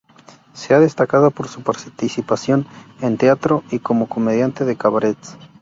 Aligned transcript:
Se 0.55 0.73
ha 0.73 0.79
destacado 0.79 1.29
por 1.29 1.47
su 1.47 1.61
participación 1.61 2.65
en 3.01 3.17
teatro 3.17 3.63
y 3.69 3.77
como 3.77 4.09
comediante 4.09 4.65
de 4.65 4.75
cabarets. 4.75 5.37